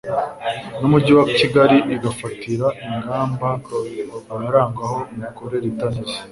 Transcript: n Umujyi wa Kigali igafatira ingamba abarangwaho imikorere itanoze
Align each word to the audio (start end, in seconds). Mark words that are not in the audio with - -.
n 0.79 0.81
Umujyi 0.87 1.11
wa 1.19 1.25
Kigali 1.37 1.77
igafatira 1.95 2.67
ingamba 2.85 3.47
abarangwaho 4.33 4.97
imikorere 5.13 5.65
itanoze 5.73 6.17